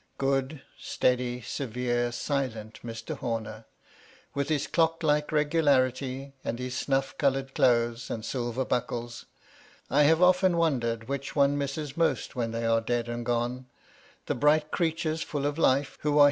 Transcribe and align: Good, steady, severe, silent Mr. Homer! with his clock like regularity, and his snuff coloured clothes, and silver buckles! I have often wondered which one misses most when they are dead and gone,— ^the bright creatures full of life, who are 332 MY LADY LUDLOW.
Good, 0.17 0.63
steady, 0.79 1.41
severe, 1.41 2.11
silent 2.11 2.79
Mr. 2.83 3.15
Homer! 3.15 3.65
with 4.33 4.49
his 4.49 4.65
clock 4.65 5.03
like 5.03 5.31
regularity, 5.31 6.33
and 6.43 6.57
his 6.57 6.75
snuff 6.75 7.15
coloured 7.19 7.53
clothes, 7.53 8.09
and 8.09 8.25
silver 8.25 8.65
buckles! 8.65 9.27
I 9.91 10.01
have 10.05 10.19
often 10.23 10.57
wondered 10.57 11.07
which 11.07 11.35
one 11.35 11.55
misses 11.55 11.95
most 11.95 12.35
when 12.35 12.49
they 12.49 12.65
are 12.65 12.81
dead 12.81 13.09
and 13.09 13.23
gone,— 13.23 13.67
^the 14.27 14.39
bright 14.39 14.71
creatures 14.71 15.21
full 15.21 15.45
of 15.45 15.59
life, 15.59 15.59
who 15.59 15.59
are 15.59 15.61
332 15.61 15.69
MY 15.69 16.09
LADY 16.09 16.15
LUDLOW. 16.15 16.19